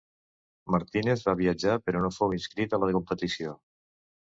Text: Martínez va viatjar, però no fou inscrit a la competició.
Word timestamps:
Martínez 0.75 1.25
va 1.27 1.35
viatjar, 1.43 1.77
però 1.89 2.03
no 2.07 2.11
fou 2.17 2.35
inscrit 2.39 2.77
a 2.79 2.83
la 2.87 2.91
competició. 2.99 3.57